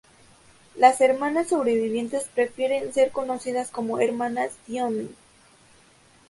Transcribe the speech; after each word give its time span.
Las 0.77 0.99
hermanas 0.99 1.49
sobrevivientes 1.49 2.23
prefieren 2.33 2.91
ser 2.91 3.11
conocidas 3.11 3.69
como 3.69 3.99
"hermanas 3.99 4.51
Dionne". 4.65 5.09